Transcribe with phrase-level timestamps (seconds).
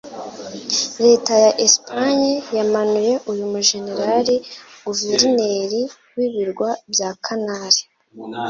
[1.05, 4.35] leta ya Espagne yamanuye uyu mujenerali
[4.85, 5.81] guverineri
[6.15, 7.81] w’ibirwa bya Canary